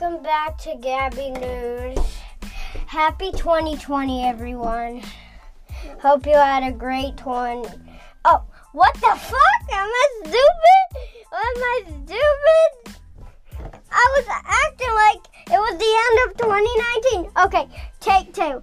[0.00, 1.98] Welcome back to Gabby News.
[2.86, 5.02] Happy 2020, everyone.
[6.02, 7.64] Hope you had a great one.
[8.24, 8.42] Oh,
[8.72, 9.72] what the fuck?
[9.72, 10.98] Am I stupid?
[11.32, 12.98] Am I stupid?
[13.92, 16.36] I was acting like it was the end of
[17.14, 17.30] 2019.
[17.46, 17.68] Okay,
[18.00, 18.62] take two.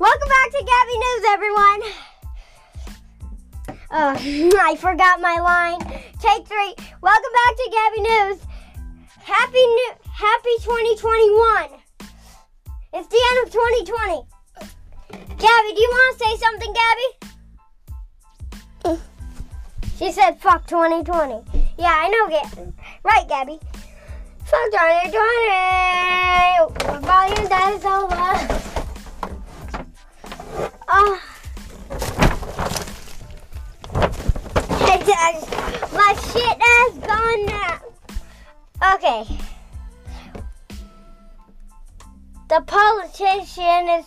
[0.00, 1.82] Welcome back to Gabby News, everyone.
[3.88, 4.16] Uh,
[4.66, 5.78] I forgot my line.
[6.18, 6.74] Take three.
[7.00, 8.38] Welcome back to Gabby News.
[9.24, 11.70] Happy new, Happy 2021.
[12.92, 14.26] It's the end of 2020.
[15.38, 17.08] Gabby, do you want to say something, Gabby?
[19.96, 21.42] She said, fuck 2020.
[21.78, 22.74] Yeah, I know, Gabby.
[23.02, 23.58] Right, Gabby.
[24.44, 27.06] Fuck 2020.
[27.06, 28.14] Volume that is over.
[30.88, 31.18] Oh.
[35.94, 37.78] My shit has gone now.
[38.94, 39.24] Okay.
[42.52, 44.04] The politician is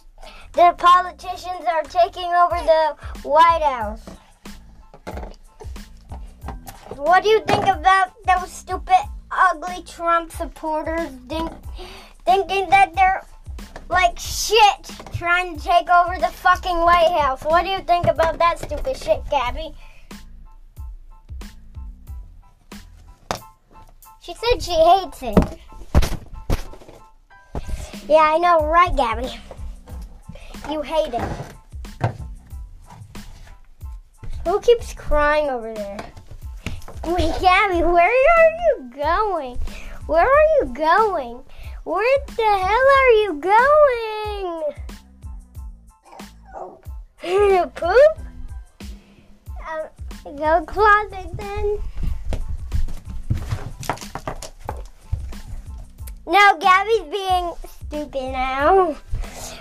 [0.53, 4.05] the politicians are taking over the White House.
[6.95, 9.01] What do you think about those stupid,
[9.31, 11.51] ugly Trump supporters think,
[12.23, 13.25] thinking that they're
[13.89, 17.43] like shit trying to take over the fucking White House?
[17.45, 19.73] What do you think about that stupid shit, Gabby?
[24.21, 25.59] She said she hates it.
[28.07, 29.33] Yeah, I know, right, Gabby?
[30.69, 31.21] You hate it.
[34.45, 35.97] Who keeps crying over there?
[37.05, 39.57] Wait, Gabby, where are you going?
[40.05, 41.41] Where are you going?
[41.83, 44.63] Where the hell are you going?
[47.75, 48.19] Poop?
[49.67, 49.87] Uh,
[50.37, 51.79] go closet then.
[56.27, 57.53] No, Gabby's being
[57.87, 58.95] stupid now.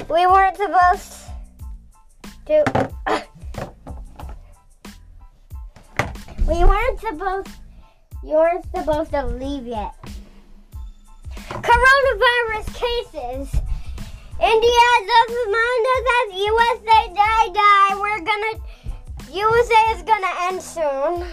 [0.08, 1.12] We weren't supposed
[2.46, 2.64] to.
[6.48, 7.48] we weren't supposed.
[8.22, 9.94] You weren't supposed to leave yet.
[11.36, 13.60] Coronavirus cases.
[14.40, 17.92] India just reminded us USA die die.
[18.00, 18.54] We're gonna.
[19.32, 21.26] USA is gonna end soon.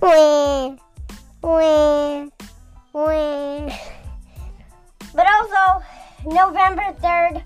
[0.00, 0.78] Win.
[1.42, 2.11] Win.
[6.24, 7.42] November 3rd,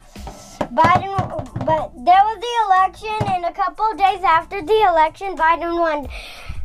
[0.75, 6.09] Biden, but there was the election, and a couple days after the election, Biden won.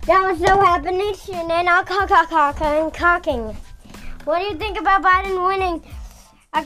[0.08, 1.16] That was so happening,
[1.50, 3.56] and all cock, cock, cock, and cocking.
[4.26, 5.84] What do you think about Biden winning
[6.54, 6.66] a,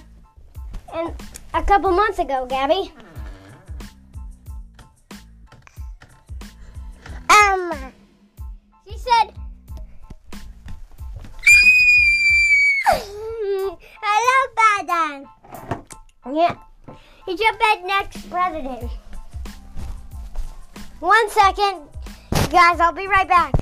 [0.93, 1.13] and
[1.53, 2.91] a couple months ago, Gabby?
[16.35, 16.57] Yeah,
[17.25, 18.91] he your be next president.
[20.99, 21.87] One second,
[22.51, 23.53] guys, I'll be right back.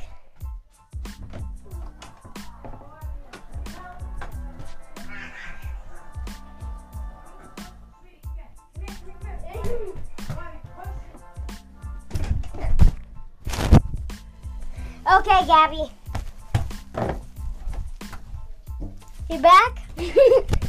[15.11, 15.91] Okay, Gabby.
[19.29, 20.57] You back?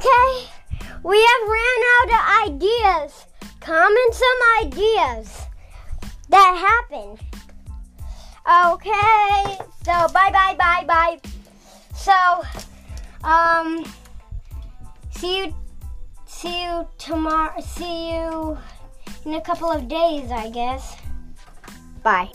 [0.00, 0.48] okay,
[1.02, 3.26] we have ran out of ideas.
[3.60, 5.46] Comment some ideas
[6.28, 7.20] that happened.
[8.48, 11.20] Okay, so bye bye bye bye.
[11.94, 12.12] So,
[13.22, 13.84] um,
[15.10, 15.54] see you,
[16.26, 17.60] see you tomorrow.
[17.60, 18.58] See you
[19.26, 20.96] in a couple of days, I guess.
[22.02, 22.30] Bye.